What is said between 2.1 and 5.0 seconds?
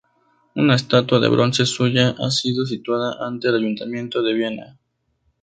ha sido situada ante el Ayuntamiento de Viena.